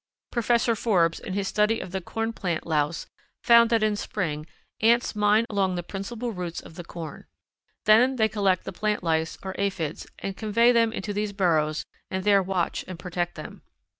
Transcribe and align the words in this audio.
Professor 0.31 0.75
Forbes, 0.75 1.19
in 1.19 1.33
his 1.33 1.47
study 1.47 1.79
of 1.79 1.91
the 1.91 2.01
corn 2.01 2.33
plant 2.33 2.65
louse, 2.65 3.05
found 3.43 3.69
that 3.69 3.83
in 3.83 3.95
spring 3.95 4.47
ants 4.81 5.15
mine 5.15 5.45
along 5.47 5.75
the 5.75 5.83
principal 5.83 6.31
roots 6.31 6.59
of 6.59 6.73
the 6.73 6.83
corn. 6.83 7.25
Then 7.85 8.15
they 8.15 8.27
collect 8.27 8.63
the 8.63 8.73
plant 8.73 9.03
lice, 9.03 9.37
or 9.43 9.53
aphids, 9.59 10.07
and 10.17 10.35
convey 10.35 10.71
them 10.71 10.91
into 10.91 11.13
these 11.13 11.33
burrows 11.33 11.85
and 12.09 12.23
there 12.23 12.41
watch 12.41 12.83
and 12.87 12.97
protect 12.97 13.35
them. 13.35 13.61